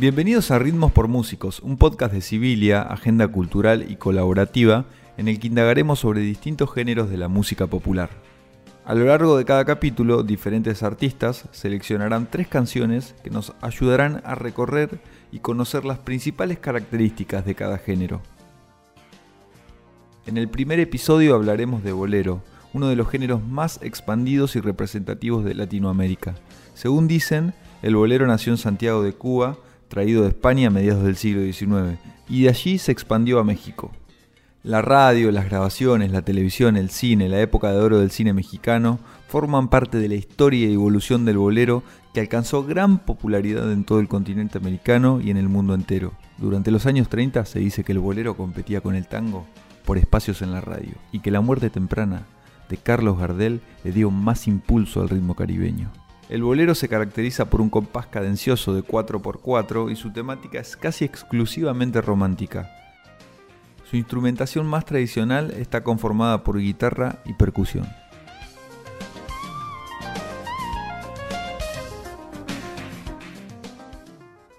[0.00, 4.86] Bienvenidos a Ritmos por Músicos, un podcast de Sibilia, agenda cultural y colaborativa,
[5.18, 8.08] en el que indagaremos sobre distintos géneros de la música popular.
[8.86, 14.34] A lo largo de cada capítulo, diferentes artistas seleccionarán tres canciones que nos ayudarán a
[14.34, 15.02] recorrer
[15.32, 18.22] y conocer las principales características de cada género.
[20.24, 22.42] En el primer episodio hablaremos de bolero,
[22.72, 26.36] uno de los géneros más expandidos y representativos de Latinoamérica.
[26.72, 29.58] Según dicen, el bolero nació en Santiago de Cuba,
[29.90, 31.98] traído de España a mediados del siglo XIX,
[32.28, 33.90] y de allí se expandió a México.
[34.62, 39.00] La radio, las grabaciones, la televisión, el cine, la época de oro del cine mexicano
[39.28, 41.82] forman parte de la historia y evolución del bolero
[42.14, 46.12] que alcanzó gran popularidad en todo el continente americano y en el mundo entero.
[46.38, 49.46] Durante los años 30 se dice que el bolero competía con el tango
[49.84, 52.26] por espacios en la radio y que la muerte temprana
[52.68, 55.90] de Carlos Gardel le dio más impulso al ritmo caribeño.
[56.30, 61.04] El bolero se caracteriza por un compás cadencioso de 4x4 y su temática es casi
[61.04, 62.70] exclusivamente romántica.
[63.90, 67.88] Su instrumentación más tradicional está conformada por guitarra y percusión.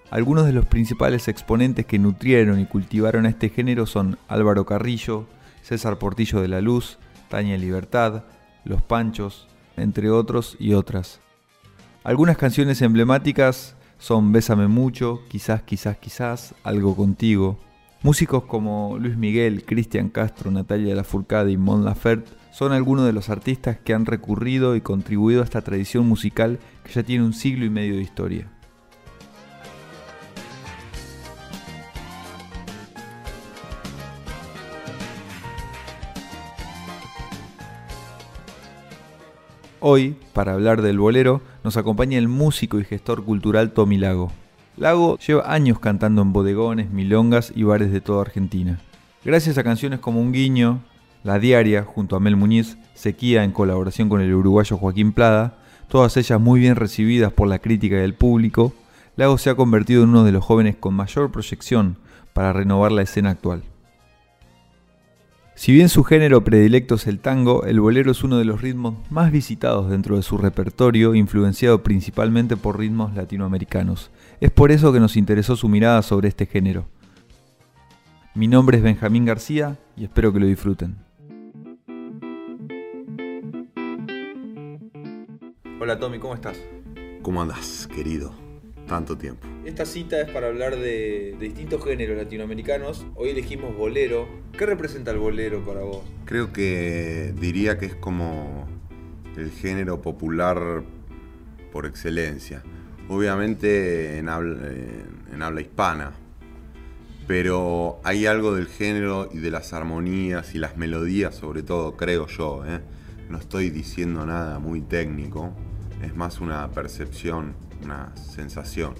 [0.09, 5.25] Algunos de los principales exponentes que nutrieron y cultivaron a este género son Álvaro Carrillo,
[5.61, 8.25] César Portillo de la Luz, Taña Libertad,
[8.65, 9.47] Los Panchos,
[9.77, 11.21] entre otros y otras.
[12.03, 17.59] Algunas canciones emblemáticas son Bésame mucho, Quizás, quizás, quizás, Algo contigo.
[18.01, 23.29] Músicos como Luis Miguel, Cristian Castro, Natalia Lafourcade y Mon Laferte son algunos de los
[23.29, 27.65] artistas que han recurrido y contribuido a esta tradición musical que ya tiene un siglo
[27.65, 28.47] y medio de historia.
[39.83, 44.31] Hoy, para hablar del bolero, nos acompaña el músico y gestor cultural Tommy Lago.
[44.77, 48.79] Lago lleva años cantando en bodegones, milongas y bares de toda Argentina.
[49.25, 50.81] Gracias a canciones como Un Guiño,
[51.23, 55.57] La Diaria, junto a Mel Muñiz, Sequía en colaboración con el uruguayo Joaquín Plada,
[55.87, 58.73] todas ellas muy bien recibidas por la crítica y el público,
[59.15, 61.97] Lago se ha convertido en uno de los jóvenes con mayor proyección
[62.33, 63.63] para renovar la escena actual.
[65.61, 68.95] Si bien su género predilecto es el tango, el bolero es uno de los ritmos
[69.11, 74.09] más visitados dentro de su repertorio, influenciado principalmente por ritmos latinoamericanos.
[74.39, 76.87] Es por eso que nos interesó su mirada sobre este género.
[78.33, 80.95] Mi nombre es Benjamín García y espero que lo disfruten.
[85.79, 86.59] Hola Tommy, ¿cómo estás?
[87.21, 88.33] ¿Cómo andas, querido?
[88.91, 89.47] Tanto tiempo.
[89.63, 93.05] Esta cita es para hablar de, distintos géneros latinoamericanos.
[93.15, 94.27] Hoy elegimos bolero.
[94.57, 96.03] ¿Qué representa el bolero para vos?
[96.25, 98.67] Creo que diría que es como
[99.37, 100.83] el género popular
[101.71, 102.63] por excelencia.
[103.07, 104.57] Obviamente en habla,
[105.31, 106.11] en habla hispana,
[107.27, 112.27] pero hay algo del género y de las armonías y las melodías, sobre todo, creo
[112.27, 112.65] yo.
[112.65, 112.81] ¿eh?
[113.29, 115.53] No estoy diciendo nada muy técnico,
[116.03, 118.95] es más una percepción una sensación.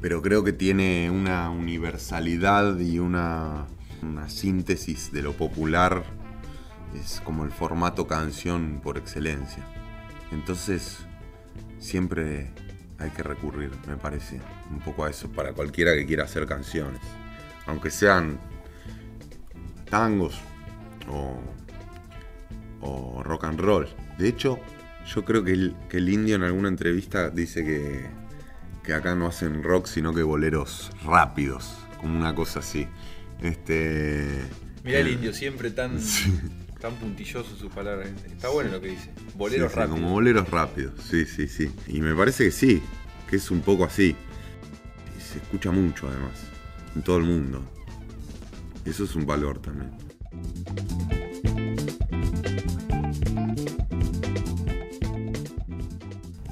[0.00, 3.66] Pero creo que tiene una universalidad y una,
[4.02, 6.04] una síntesis de lo popular.
[6.94, 9.64] Es como el formato canción por excelencia.
[10.30, 10.98] Entonces,
[11.78, 12.50] siempre
[12.98, 17.00] hay que recurrir, me parece, un poco a eso, para cualquiera que quiera hacer canciones.
[17.66, 18.38] Aunque sean
[19.88, 20.38] tangos
[21.08, 21.40] o,
[22.80, 23.88] o rock and roll.
[24.18, 24.58] De hecho,
[25.06, 28.06] yo creo que el, indio en alguna entrevista dice que,
[28.82, 32.86] que, acá no hacen rock, sino que boleros rápidos, como una cosa así.
[33.40, 34.40] Este.
[34.82, 35.98] Mira el indio, siempre tan,
[36.80, 38.10] tan puntilloso sus palabras.
[38.26, 39.10] Está bueno lo que dice.
[39.34, 40.00] Boleros rápidos.
[40.00, 41.70] Como boleros rápidos, sí, sí, sí.
[41.86, 42.82] Y me parece que sí,
[43.28, 44.16] que es un poco así.
[45.16, 46.40] Y se escucha mucho además,
[46.94, 47.62] en todo el mundo.
[48.84, 49.90] Eso es un valor también.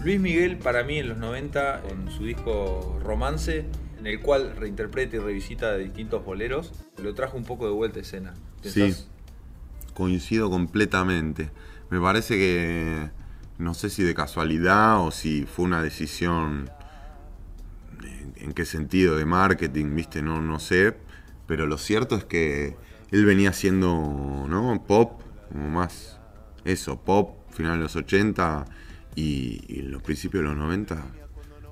[0.05, 3.67] Luis Miguel para mí en los 90, en su disco Romance,
[3.99, 8.03] en el cual reinterpreta y revisita distintos boleros, lo trajo un poco de vuelta a
[8.03, 8.35] escena.
[8.63, 8.95] Sí,
[9.95, 11.51] coincido completamente.
[11.89, 13.11] Me parece que,
[13.59, 16.69] no sé si de casualidad o si fue una decisión,
[18.37, 20.97] en, qué sentido, de marketing, viste, no, no sé,
[21.47, 22.77] pero lo cierto es que
[23.13, 24.83] él venía haciendo, ¿no?
[24.85, 25.23] Pop,
[25.53, 26.19] como más,
[26.65, 28.65] eso, pop, final de los 80
[29.15, 31.05] y, en los principios de los 90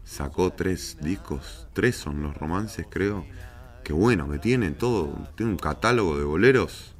[0.05, 3.27] sacó tres discos, tres son los romances creo,
[3.85, 6.95] que bueno, que tiene todo, tiene un catálogo de boleros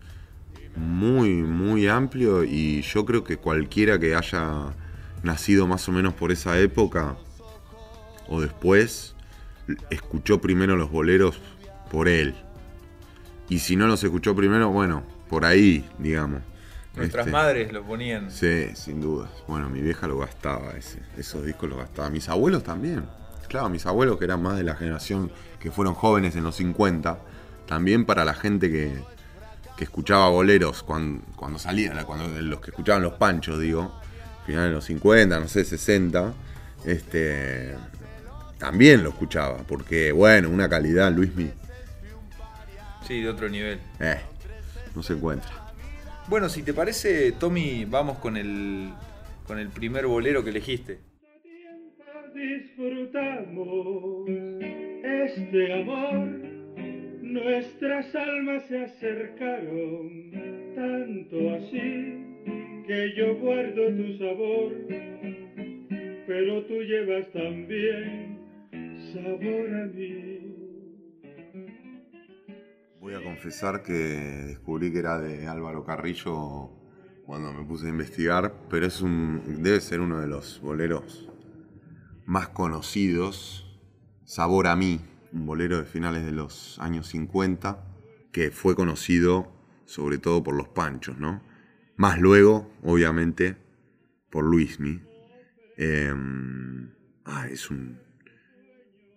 [0.77, 4.75] muy, muy amplio y yo creo que cualquiera que haya
[5.23, 7.17] nacido más o menos por esa época
[8.29, 9.15] o después,
[9.91, 11.41] escuchó primero los boleros
[11.91, 12.35] por él.
[13.49, 16.41] Y si no los escuchó primero, bueno, por ahí, digamos.
[16.97, 18.31] Nuestras Este, madres lo ponían.
[18.31, 19.31] Sí, sin dudas.
[19.47, 22.11] Bueno, mi vieja lo gastaba, ese, esos discos los gastaba.
[22.11, 23.05] Mis abuelos también.
[23.49, 27.19] Claro, mis abuelos que eran más de la generación que fueron jóvenes en los 50.
[27.67, 28.93] También para la gente que,
[29.77, 33.93] que escuchaba boleros cuando, cuando salían, cuando, los que escuchaban los panchos, digo,
[34.47, 36.33] finales de los 50, no sé, 60.
[36.85, 37.75] Este,
[38.59, 41.51] también lo escuchaba, porque bueno, una calidad, Luismi,
[43.07, 43.81] Sí, de otro nivel.
[43.99, 44.21] eh,
[44.95, 45.51] no se encuentra.
[46.29, 48.91] Bueno, si te parece, Tommy, vamos con el,
[49.47, 50.99] con el primer bolero que elegiste.
[52.35, 56.29] disfrutamos este amor.
[57.23, 60.31] Nuestras almas se acercaron
[60.75, 62.21] tanto así
[62.87, 64.73] que yo guardo tu sabor,
[66.27, 68.39] pero tú llevas también
[69.13, 70.40] sabor a mí.
[73.11, 76.71] Voy a confesar que descubrí que era de Álvaro Carrillo
[77.27, 81.29] cuando me puse a investigar, pero es un, debe ser uno de los boleros
[82.25, 83.81] más conocidos.
[84.25, 85.01] Sabor a mí,
[85.33, 87.85] un bolero de finales de los años 50,
[88.31, 89.53] que fue conocido
[89.87, 91.43] sobre todo por los panchos, ¿no?
[91.97, 93.57] Más luego, obviamente,
[94.31, 95.03] por Luismi.
[95.77, 96.15] Eh,
[97.25, 97.99] ah, es un,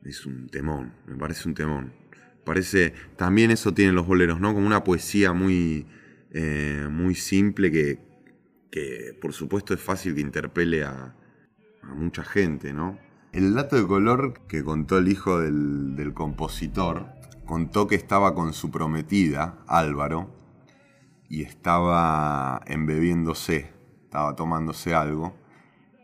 [0.03, 2.02] es un temón, me parece un temón.
[2.45, 4.53] Parece, también eso tienen los boleros, ¿no?
[4.53, 5.87] Como una poesía muy,
[6.31, 7.99] eh, muy simple que,
[8.71, 11.15] que, por supuesto, es fácil que interpele a,
[11.95, 12.97] mucha gente, ¿no?
[13.33, 17.07] El dato de color que contó el hijo del, del compositor,
[17.45, 20.33] contó que estaba con su prometida, Álvaro,
[21.29, 23.71] y estaba embebiéndose,
[24.03, 25.35] estaba tomándose algo,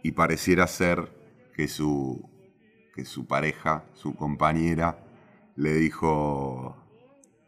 [0.03, 1.13] y pareciera ser
[1.53, 2.29] que su,
[2.95, 5.05] que su pareja, su compañera,
[5.59, 6.75] le dijo,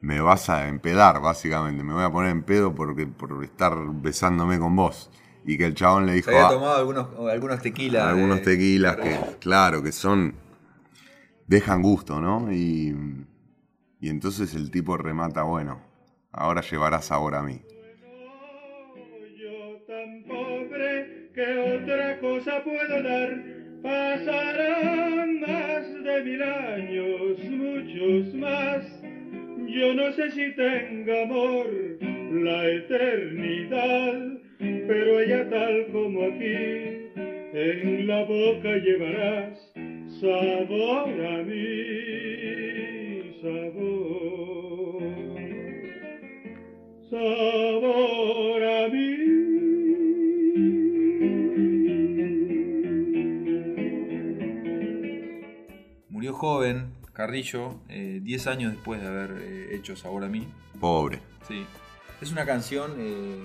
[0.02, 4.60] me vas a empedar, básicamente, me voy a poner en pedo porque, por estar besándome
[4.60, 5.10] con vos.
[5.46, 8.04] Y que el chabón le dijo, Se había "Ah, tomado algunos, algunos tequilas.
[8.06, 10.36] algunos tequilas que, claro, que son,
[11.48, 12.52] dejan gusto, ¿no?
[12.52, 12.96] Y,
[14.00, 15.82] y entonces el tipo remata, bueno,
[16.32, 17.64] ahora llevará sabor a mí.
[19.36, 23.30] Yo tan pobre que otra cosa puedo dar.
[23.82, 25.11] Pasarán más
[26.24, 28.86] mil años, muchos más.
[29.68, 31.68] Yo no sé si tenga amor
[32.32, 37.10] la eternidad, pero ella tal como aquí,
[37.54, 39.74] en la boca llevarás
[40.20, 44.62] sabor a mí, sabor
[47.10, 48.51] sabor
[56.42, 60.48] joven, Carrillo, eh, 10 años después de haber eh, hecho Sabor a mí.
[60.80, 61.20] Pobre.
[61.48, 61.68] Sí.
[62.20, 63.44] Es una canción eh,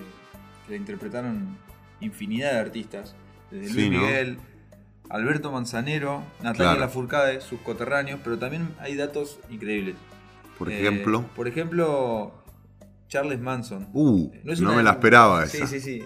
[0.65, 1.57] que la interpretaron
[1.99, 3.15] infinidad de artistas.
[3.51, 3.99] Desde Sí, Luis ¿no?
[4.07, 4.37] Miguel,
[5.09, 6.79] Alberto Manzanero, Natalia Claro.
[6.79, 9.95] Lafourcade, sus coterráneos, pero también hay datos increíbles.
[10.57, 12.33] Por Eh, ejemplo, por ejemplo,
[13.09, 13.89] Charles Manson.
[13.93, 15.67] uh, No no me la esperaba Sí, esa.
[15.67, 16.03] sí, sí.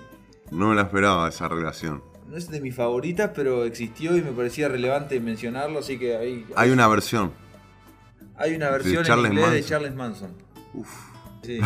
[0.51, 2.03] No me la esperaba esa relación.
[2.31, 6.45] No es de mis favoritas, pero existió y me parecía relevante mencionarlo, así que hay,
[6.55, 7.31] Hay una versión.
[8.37, 9.63] hay una versión en inglés de.
[9.63, 10.31] Charles Manson.
[10.73, 10.87] Uf.
[11.43, 11.59] Sí.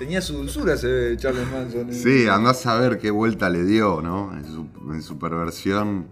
[0.00, 1.92] Tenía su dulzura ese Charles Manson.
[1.94, 4.36] Sí, andás a ver qué vuelta le dio, ¿no?
[4.36, 6.06] En su, en su perversión.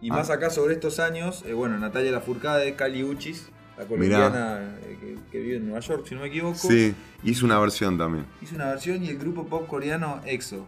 [0.00, 0.34] Y más Ah.
[0.34, 5.38] acá sobre estos años, eh, bueno, Natalia Lafourcade, Cali Uchis, la colombiana eh, que, que
[5.40, 6.94] vive en Nueva York, si no me equivoco, Sí,
[7.24, 8.24] hizo una versión también.
[8.40, 10.66] hizo una versión y el grupo pop coreano EXO.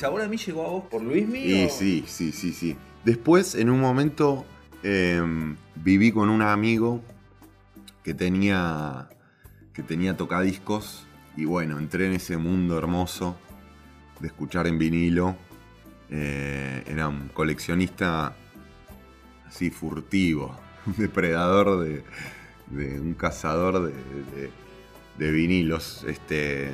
[0.00, 2.74] Sabor a mí llegó a vos por Luis Y sí, sí, sí, sí.
[3.04, 4.46] Después, en un momento,
[4.82, 5.22] eh,
[5.76, 7.02] viví con un amigo
[8.02, 9.10] que tenía,
[9.74, 13.36] que tenía tocadiscos y bueno, entré en ese mundo hermoso
[14.20, 15.36] de escuchar en vinilo.
[16.08, 18.34] Eh, era un coleccionista
[19.46, 22.02] así furtivo, un depredador de,
[22.98, 24.50] un cazador de-
[25.18, 26.04] de vinilos.
[26.08, 26.70] Este,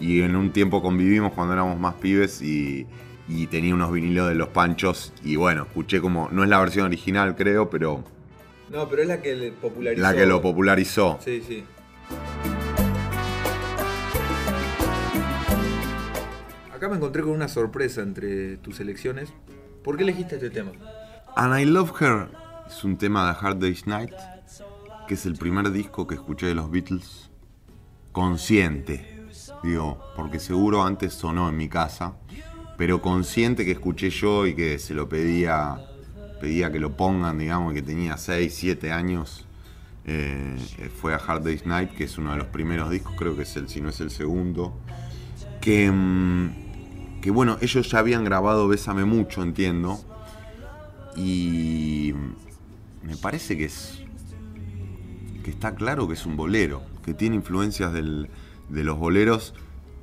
[0.00, 2.86] y en un tiempo convivimos cuando éramos más pibes y,
[3.28, 5.12] y tenía unos vinilos de los panchos.
[5.22, 8.04] Y bueno, escuché como, no es la versión original creo, pero
[8.70, 10.02] No, pero es la que le popularizó.
[10.02, 11.18] la que lo popularizó.
[11.24, 11.64] Sí, sí.
[16.74, 19.32] Acá me encontré con una sorpresa entre tus elecciones.
[19.84, 20.72] ¿Por qué elegiste este tema?
[21.36, 22.28] And I Love Her
[22.68, 24.12] es un tema de Hard Day's Night,
[25.06, 27.30] que es el primer disco que escuché de los Beatles
[28.12, 29.11] consciente.
[29.62, 32.14] Digo, porque seguro antes sonó en mi casa,
[32.76, 35.78] pero consciente que escuché yo y que se lo pedía
[36.42, 39.46] pedía que lo pongan, digamos, que tenía 6, 7 años.
[40.04, 40.56] Eh,
[41.00, 43.56] fue a Hard Day's Night, que es uno de los primeros discos, creo que es
[43.56, 44.76] el, si no es el segundo.
[45.60, 50.00] Que, mm, que bueno, ellos ya habían grabado Bésame Mucho, entiendo.
[51.14, 52.12] Y
[53.04, 54.02] me parece que es.
[55.44, 58.28] que está claro que es un bolero, que tiene influencias del,
[58.72, 59.54] de los boleros,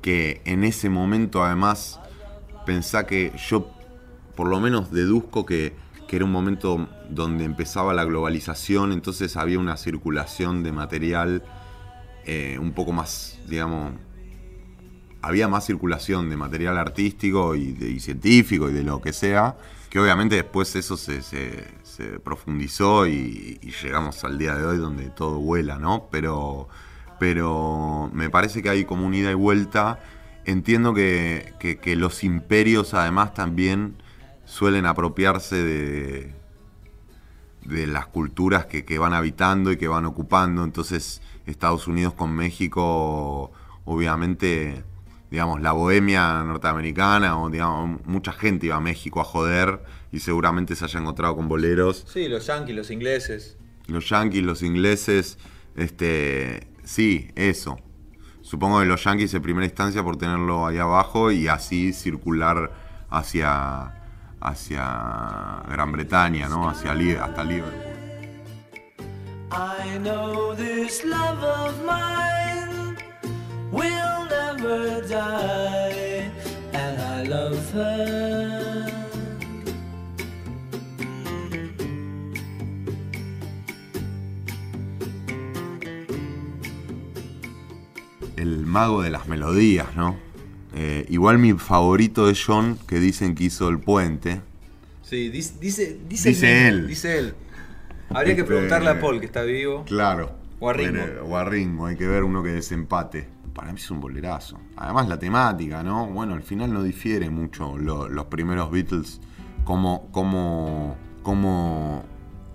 [0.02, 2.00] que en ese momento además
[2.64, 3.70] pensá que yo
[4.36, 5.74] por lo menos deduzco que,
[6.08, 11.42] que era un momento donde empezaba la globalización, entonces había una circulación de material
[12.24, 13.92] eh, un poco más, digamos,
[15.22, 19.56] había más circulación de material artístico y, de- científico y de lo que sea,
[19.90, 24.78] que obviamente después eso se, se- se profundizó y, y llegamos al día de hoy
[24.78, 26.08] donde todo vuela, ¿no?
[26.10, 26.68] Pero,
[27.20, 30.00] pero me parece que hay como una ida y vuelta.
[30.46, 33.94] Entiendo que, que- que los imperios además también
[34.46, 36.32] suelen apropiarse de,
[37.64, 40.64] de las culturas que, que van habitando y que van ocupando.
[40.64, 43.52] Entonces, Estados Unidos con México,
[43.84, 44.82] obviamente,
[45.30, 50.74] digamos, la bohemia norteamericana, o digamos, mucha gente iba a México a joder y seguramente
[50.74, 52.04] se haya encontrado con boleros.
[52.08, 53.56] Sí, los yanquis, los ingleses.
[53.86, 55.38] Los yanquis, los ingleses,
[55.76, 57.78] este, sí, eso.
[58.42, 62.72] Supongo que los yanquis en primera instancia por tenerlo ahí abajo y así circular
[63.10, 63.92] hacia,
[64.40, 66.68] hacia Gran Bretaña, ¿no?
[66.68, 67.90] Hacia hasta Liverpool.
[69.52, 72.96] I know this love of mine
[73.72, 76.30] will never die,
[76.72, 78.49] and I love her.
[88.40, 90.16] El mago de las melodías, ¿no?
[90.74, 94.40] Eh, igual mi favorito es John, que dicen que hizo el puente.
[95.02, 96.86] Sí, dice, dice, Dice él.
[96.86, 97.34] Dice él.
[98.10, 99.84] Habría que Este- preguntarle a Paul, que está vivo.
[99.84, 100.32] Claro.
[100.58, 101.02] O a Ringo.
[101.28, 103.26] O a Ringo, hay que ver uno que desempate.
[103.54, 104.58] Para mí es un bolerazo.
[104.76, 106.06] Además la temática, ¿no?
[106.06, 109.20] Bueno, al final no difiere mucho lo- los primeros Beatles,
[109.64, 112.04] cómo, cómo, cómo,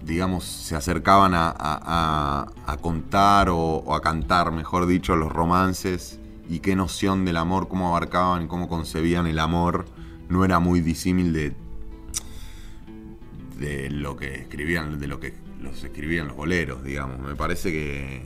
[0.06, 6.76] digamos, se acercaban a, a- contar o, a cantar, mejor dicho, los romances y qué
[6.76, 9.86] noción del amor, cómo abarcaban cómo concebían el amor.
[10.30, 11.56] No era muy disímil de,
[13.58, 17.20] de lo que escribían, de lo que los escribían los boleros, digamos.
[17.20, 18.22] Me parece que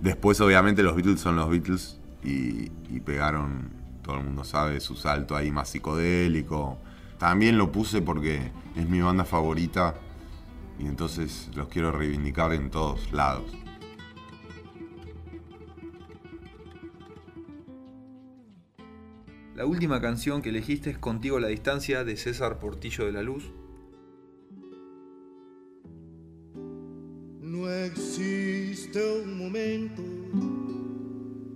[0.00, 3.70] después obviamente los Beatles son los Beatles y, y pegaron,
[4.02, 6.78] todo el mundo sabe, su salto ahí más psicodélico.
[7.18, 9.94] También lo puse porque es mi banda favorita
[10.78, 13.50] y entonces los quiero reivindicar en todos lados.
[19.54, 23.22] La última canción que elegiste es Contigo a la distancia de César Portillo de la
[23.22, 23.52] Luz.
[27.40, 30.02] No existe un momento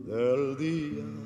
[0.06, 1.25] del día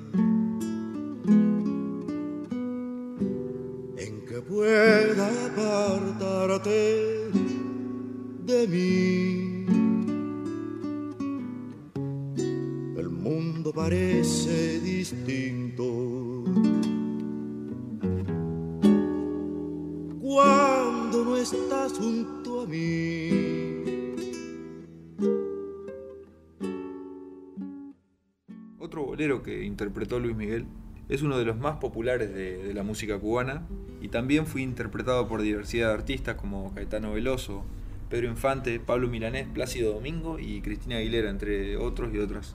[29.91, 30.67] interpretó Luis Miguel
[31.09, 33.67] es uno de los más populares de, de la música cubana
[34.01, 37.65] y también fue interpretado por diversidad de artistas como Caetano Veloso,
[38.09, 42.55] Pedro Infante, Pablo Milanés, Plácido Domingo y Cristina Aguilera, entre otros y otras.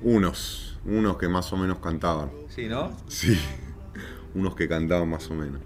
[0.00, 2.30] Unos, unos que más o menos cantaban.
[2.48, 2.96] Sí, ¿no?
[3.08, 3.36] Sí,
[4.36, 5.60] unos que cantaban más o menos.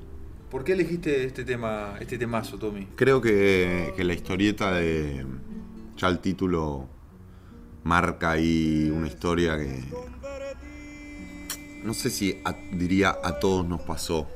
[0.50, 2.87] ¿Por qué elegiste este tema, este temazo, Tommy?
[2.97, 5.26] Creo que, que la historieta de.
[5.99, 6.88] Ya el título
[7.85, 9.83] marca ahí una historia que.
[11.83, 12.41] No sé si
[12.73, 14.29] diría a todos nos pasó,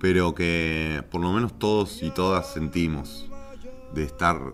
[0.00, 3.30] pero que por lo menos todos y todas sentimos
[3.94, 4.52] de estar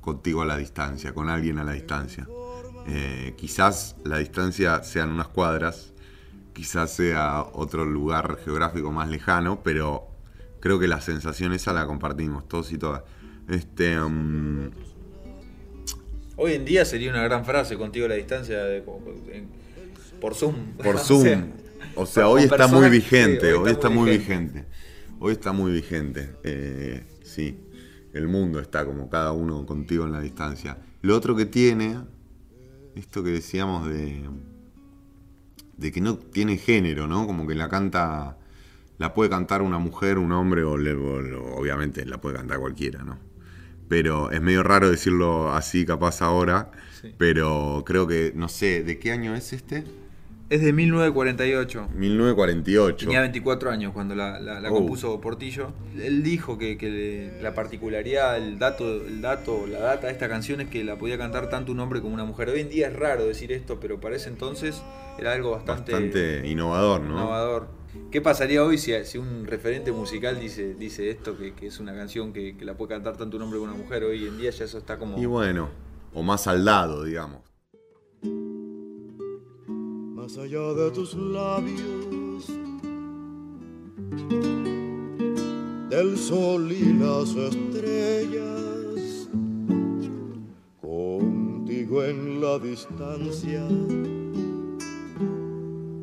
[0.00, 2.28] contigo a la distancia, con alguien a la distancia.
[2.86, 5.92] Eh, quizás la distancia sean unas cuadras,
[6.52, 10.06] quizás sea otro lugar geográfico más lejano, pero
[10.60, 13.02] creo que la sensación esa la compartimos todos y todas.
[13.48, 14.70] Este, mm,
[16.38, 18.84] Hoy en día sería una gran frase, contigo a la distancia, de-
[20.20, 20.54] por Zoom.
[20.82, 21.22] por O Zoom.
[21.22, 21.46] sea,
[21.94, 24.60] O sea, hoy está muy sí, vigente, hoy está muy vigente.
[24.60, 24.64] vigente.
[25.18, 26.36] Hoy está muy vigente.
[26.44, 27.58] Eh, sí,
[28.12, 30.78] el mundo está como cada uno contigo en la distancia.
[31.02, 31.98] Lo otro que tiene,
[32.94, 34.28] esto que decíamos de,
[35.76, 37.26] de que no tiene género, ¿no?
[37.26, 38.38] Como que la canta
[38.98, 43.02] la puede cantar una mujer, un hombre, o, le- o obviamente la puede cantar cualquiera,
[43.04, 43.18] ¿no?
[43.88, 46.70] Pero es medio raro decirlo así, capaz ahora.
[47.00, 47.14] Sí.
[47.18, 49.84] Pero creo que, no sé, ¿de qué año es este?
[50.48, 51.88] Es de 1948.
[51.92, 53.06] 1948.
[53.06, 54.74] Tenía 24 años cuando la, la- la Oh.
[54.74, 55.72] compuso Portillo.
[56.00, 60.60] Él dijo que, que la particularidad, el dato, el dato, la data de esta canción
[60.60, 62.48] es que la podía cantar tanto un hombre como una mujer.
[62.50, 64.80] Hoy en día es raro decir esto, pero para ese entonces
[65.18, 67.14] era algo bastante, Bastante innovador, ¿no?
[67.16, 67.66] innovador.
[68.12, 71.92] ¿Qué pasaría hoy si, si un referente musical dice, dice esto, que, que es una
[71.94, 74.04] canción que, que la puede cantar tanto un hombre como una mujer?
[74.04, 75.18] Hoy en día ya eso está como...
[75.18, 75.70] Y bueno,
[76.14, 77.40] o más al lado, digamos.
[80.26, 82.48] Más allá de tus labios,
[85.88, 89.28] del sol y las estrellas,
[90.80, 93.64] contigo en la distancia,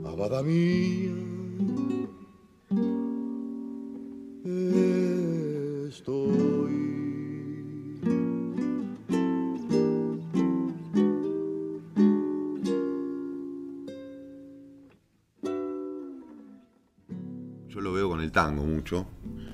[0.06, 1.23] amada mía.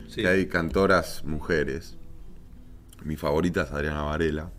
[0.09, 0.21] Sí.
[0.21, 1.95] Que hay cantoras mujeres.
[3.05, 4.51] Mi favorita es Adriana Varela.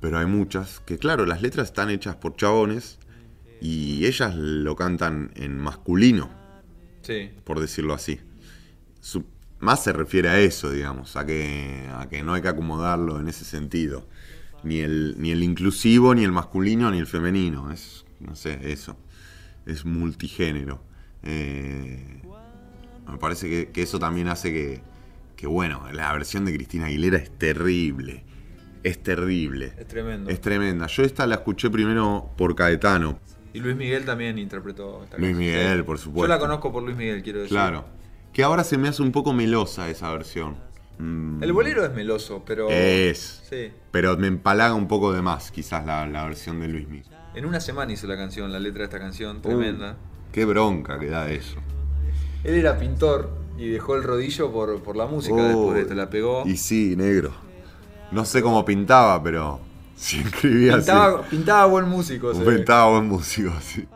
[0.00, 2.98] Pero hay muchas que, claro, las letras están hechas por chabones
[3.60, 6.28] y ellas lo cantan en masculino,
[7.02, 7.30] Sí.
[7.44, 8.18] por decirlo así.
[9.00, 9.24] Su-
[9.60, 13.28] más se refiere a eso, digamos, a que, a que no hay que acomodarlo en
[13.28, 14.08] ese sentido.
[14.64, 17.70] Ni el, ni el inclusivo, ni el masculino, ni el femenino.
[17.70, 18.96] Es, no sé, eso.
[19.66, 20.82] Es multigénero.
[21.22, 22.22] Eh,
[23.08, 24.80] me parece que, que eso también hace que,
[25.36, 28.24] que, bueno, la versión de Cristina Aguilera es terrible.
[28.82, 29.72] Es terrible.
[29.78, 30.30] Es tremendo.
[30.30, 30.86] Es tremenda.
[30.88, 33.18] Yo esta la escuché primero por Caetano.
[33.52, 35.38] Y Luis Miguel también interpretó esta Luis canción.
[35.54, 36.28] Miguel, por Yo supuesto.
[36.28, 37.50] la conozco por Luis Miguel, quiero decir.
[37.56, 37.84] Claro.
[38.32, 40.56] Que ahora se me hace un poco melosa esa versión.
[40.98, 42.68] Mm, El bolero es meloso, pero.
[42.70, 43.42] Es.
[43.48, 43.70] Sí.
[43.90, 47.06] Pero me empalaga un poco de más, quizás, la, la versión de Luis Miguel.
[47.34, 49.96] En una semana hizo la canción, la letra de esta canción, tremenda.
[50.32, 51.58] Qué bronca que da eso.
[52.44, 55.94] Él era pintor y dejó el rodillo por, por la música Oh, después de esto,
[55.94, 56.42] la pegó.
[56.46, 57.30] Y sí, negro.
[58.10, 59.60] No sé cómo pintaba, pero
[59.96, 61.28] si escribía Pintaba, así.
[61.30, 62.32] pintaba buen músico.
[62.34, 62.56] ve.
[62.56, 63.86] Pintaba buen músico, sí.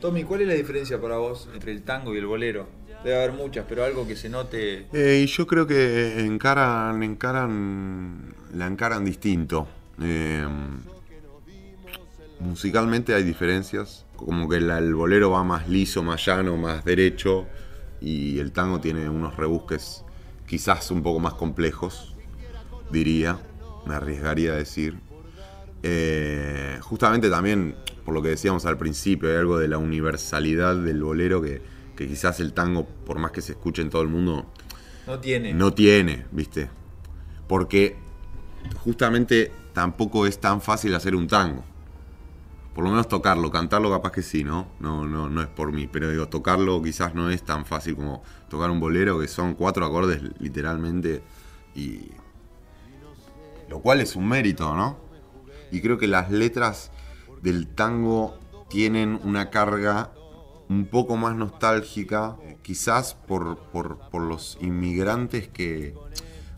[0.00, 2.66] Tommy, ¿cuál es la diferencia para vos entre el tango y el bolero?
[3.04, 4.86] Debe haber muchas, pero algo que se note.
[4.92, 9.66] Eh, y yo creo que encaran, encaran, la encaran distinto.
[10.02, 10.46] Eh,
[12.40, 17.46] musicalmente hay diferencias, como que la- el bolero va más liso, más llano, más derecho,
[18.00, 20.04] y el tango tiene unos rebusques
[20.46, 22.14] quizás un poco más complejos,
[22.90, 23.38] diría,
[23.86, 24.98] me arriesgaría a decir.
[25.82, 27.74] Eh, justamente también,
[28.04, 31.62] por lo que decíamos al principio, hay algo de la universalidad del bolero que,
[31.96, 34.46] que quizás el tango, por más que se escuche en todo el mundo,
[35.06, 35.52] No tiene.
[35.54, 36.68] no tiene, ¿viste?
[37.48, 37.96] Porque
[38.82, 41.64] justamente tampoco es tan fácil hacer un tango.
[42.80, 44.68] Por lo menos tocarlo, cantarlo capaz que sí, ¿no?
[44.80, 48.22] No, no, no es por mí, pero digo, tocarlo quizás no es tan fácil como
[48.48, 51.22] tocar un bolero, que son cuatro acordes literalmente,
[51.74, 52.08] y...
[53.68, 54.96] Lo cual es un mérito, ¿no?
[55.70, 56.90] Y creo que las letras
[57.42, 58.38] del tango
[58.70, 60.12] tienen una carga
[60.70, 65.94] un poco más nostálgica, quizás por, por- por los inmigrantes que,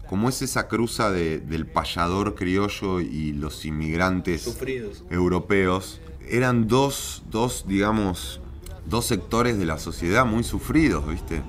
[0.08, 5.02] como es esa cruza de- del payador criollo y los inmigrantes Sufridos.
[5.11, 8.40] europeos, eran dos, dos, digamos,
[8.87, 11.42] dos sectores de la sociedad muy sufridos, ¿viste?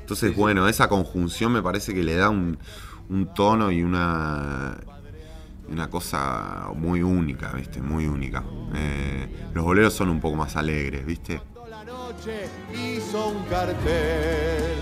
[0.00, 2.58] Entonces, bueno, esa conjunción me parece que le da un,
[3.08, 4.78] un tono y una,
[5.68, 7.80] una cosa muy única, ¿viste?
[7.80, 8.44] Muy única.
[8.74, 11.40] Eh, los boleros son un poco más alegres, ¿viste?
[11.68, 14.76] La noche hizo un cartel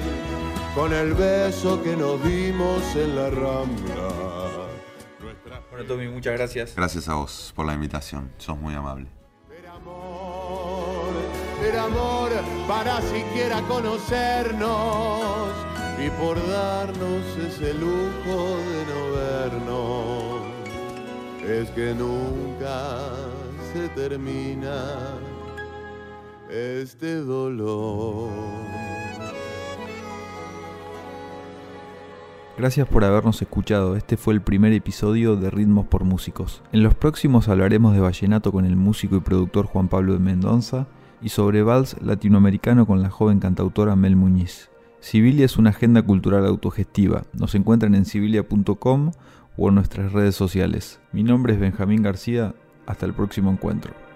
[0.74, 4.08] con el beso que nos dimos en la rambla.
[5.70, 6.74] Bueno, Tommy, muchas gracias.
[6.74, 9.19] Gracias a vos por la invitación, sos muy amable.
[11.62, 12.30] Era amor,
[12.66, 15.50] para siquiera conocernos
[15.98, 20.42] y por darnos ese lujo de no vernos.
[21.46, 23.00] Es que nunca
[23.72, 25.18] se termina
[26.48, 28.30] este dolor.
[32.56, 33.96] Gracias por habernos escuchado.
[33.96, 36.62] Este fue el primer episodio de Ritmos por Músicos.
[36.72, 40.86] En los próximos hablaremos de vallenato con el músico y productor Juan Pablo de Mendoza
[41.22, 44.70] y sobre vals latinoamericano con la joven cantautora Mel Muñiz.
[45.00, 47.24] Civilia es una agenda cultural autogestiva.
[47.32, 49.12] Nos encuentran en civilia.com
[49.56, 51.00] o en nuestras redes sociales.
[51.12, 52.54] Mi nombre es Benjamín García.
[52.86, 54.09] Hasta el próximo encuentro.